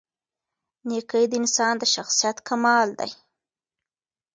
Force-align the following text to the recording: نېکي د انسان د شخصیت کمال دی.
نېکي 0.87 1.23
د 1.31 1.33
انسان 1.41 1.73
د 1.79 1.83
شخصیت 1.93 2.37
کمال 2.47 2.89
دی. 2.99 3.11